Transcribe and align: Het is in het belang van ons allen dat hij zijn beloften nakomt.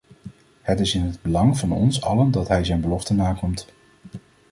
Het 0.61 0.79
is 0.79 0.95
in 0.95 1.01
het 1.05 1.21
belang 1.21 1.57
van 1.57 1.71
ons 1.71 2.01
allen 2.01 2.31
dat 2.31 2.47
hij 2.47 2.63
zijn 2.63 2.81
beloften 2.81 3.15
nakomt. 3.15 3.67